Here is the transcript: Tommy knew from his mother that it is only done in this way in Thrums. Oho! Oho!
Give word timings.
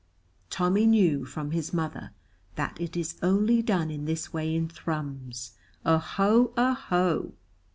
Tommy 0.49 0.87
knew 0.87 1.25
from 1.25 1.51
his 1.51 1.73
mother 1.75 2.09
that 2.55 2.81
it 2.81 2.97
is 2.97 3.19
only 3.21 3.61
done 3.61 3.91
in 3.91 4.05
this 4.05 4.33
way 4.33 4.55
in 4.55 4.67
Thrums. 4.67 5.51
Oho! 5.85 6.51
Oho! 6.57 7.33